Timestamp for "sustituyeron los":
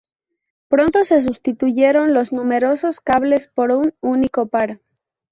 1.21-2.33